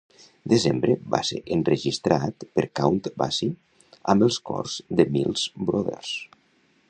"Desembre" 0.51 0.93
va 1.15 1.19
ser 1.29 1.41
enregistrat 1.55 2.45
per 2.59 2.63
Count 2.79 2.97
Basie 3.23 3.51
amb 4.15 4.27
els 4.29 4.41
cors 4.49 4.79
de 5.01 5.07
Mills 5.17 5.45
Brothers. 5.69 6.17